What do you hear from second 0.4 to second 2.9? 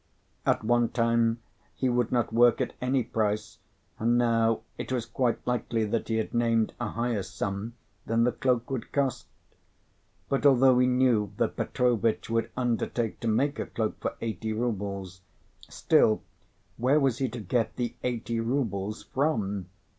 At one time he would not work at